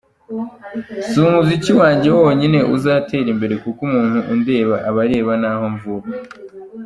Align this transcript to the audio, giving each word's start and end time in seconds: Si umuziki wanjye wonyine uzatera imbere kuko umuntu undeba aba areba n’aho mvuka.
Si 1.07 1.15
umuziki 1.25 1.71
wanjye 1.81 2.09
wonyine 2.21 2.59
uzatera 2.75 3.27
imbere 3.33 3.55
kuko 3.63 3.79
umuntu 3.87 4.19
undeba 4.33 4.75
aba 4.89 4.99
areba 5.05 5.33
n’aho 5.41 5.65
mvuka. 5.75 6.09